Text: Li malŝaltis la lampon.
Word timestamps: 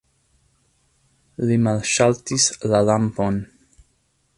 Li 1.49 1.59
malŝaltis 1.67 2.49
la 2.75 2.83
lampon. 2.91 3.43